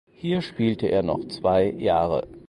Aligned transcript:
Hier 0.13 0.41
spielte 0.41 0.87
er 0.87 1.03
noch 1.03 1.27
zwei 1.27 1.69
Jahre. 1.77 2.27